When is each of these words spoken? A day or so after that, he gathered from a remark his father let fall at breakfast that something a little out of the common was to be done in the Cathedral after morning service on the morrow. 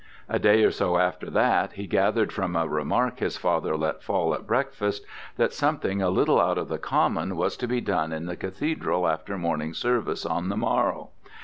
A 0.27 0.39
day 0.39 0.63
or 0.63 0.71
so 0.71 0.97
after 0.97 1.29
that, 1.29 1.73
he 1.73 1.85
gathered 1.85 2.31
from 2.33 2.55
a 2.55 2.67
remark 2.67 3.19
his 3.19 3.37
father 3.37 3.77
let 3.77 4.01
fall 4.01 4.33
at 4.33 4.47
breakfast 4.47 5.05
that 5.37 5.53
something 5.53 6.01
a 6.01 6.09
little 6.09 6.41
out 6.41 6.57
of 6.57 6.69
the 6.69 6.79
common 6.79 7.35
was 7.35 7.55
to 7.57 7.67
be 7.67 7.81
done 7.81 8.11
in 8.11 8.25
the 8.25 8.35
Cathedral 8.35 9.07
after 9.07 9.37
morning 9.37 9.75
service 9.75 10.25
on 10.25 10.49
the 10.49 10.57
morrow. 10.57 11.09